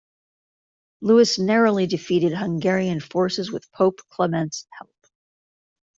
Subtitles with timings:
[1.01, 4.95] Louis narrowly defeated Hungarian forces with Pope Clement's help.